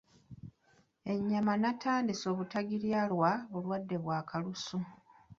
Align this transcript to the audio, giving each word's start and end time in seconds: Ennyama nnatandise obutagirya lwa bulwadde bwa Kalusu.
Ennyama 1.11 1.53
nnatandise 1.55 2.25
obutagirya 2.33 3.01
lwa 3.11 3.31
bulwadde 3.51 3.97
bwa 4.03 4.17
Kalusu. 4.29 4.79